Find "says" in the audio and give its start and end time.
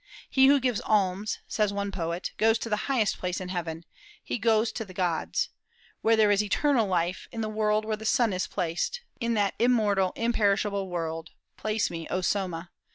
1.47-1.71